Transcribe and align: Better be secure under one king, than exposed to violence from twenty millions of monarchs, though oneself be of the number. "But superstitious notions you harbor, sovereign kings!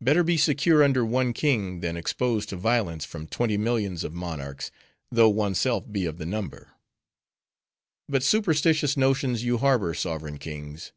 Better 0.00 0.24
be 0.24 0.38
secure 0.38 0.82
under 0.82 1.04
one 1.04 1.34
king, 1.34 1.80
than 1.80 1.94
exposed 1.94 2.48
to 2.48 2.56
violence 2.56 3.04
from 3.04 3.26
twenty 3.26 3.58
millions 3.58 4.04
of 4.04 4.14
monarchs, 4.14 4.70
though 5.12 5.28
oneself 5.28 5.84
be 5.92 6.06
of 6.06 6.16
the 6.16 6.24
number. 6.24 6.70
"But 8.08 8.22
superstitious 8.22 8.96
notions 8.96 9.44
you 9.44 9.58
harbor, 9.58 9.92
sovereign 9.92 10.38
kings! 10.38 10.92